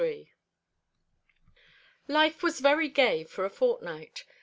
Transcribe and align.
XXIII 0.01 0.33
Life 2.07 2.41
was 2.41 2.59
very 2.59 2.89
gay 2.89 3.23
for 3.23 3.45
a 3.45 3.51
fortnight. 3.51 4.23